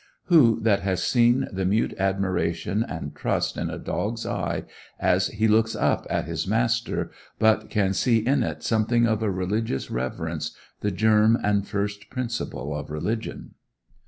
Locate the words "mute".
1.63-1.93